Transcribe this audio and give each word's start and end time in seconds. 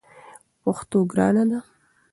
پښتو 0.61 0.97
ګرانه 1.11 1.43
ده! 1.49 1.59